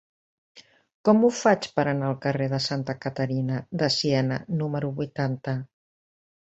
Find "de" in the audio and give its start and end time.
2.55-2.61, 3.85-3.93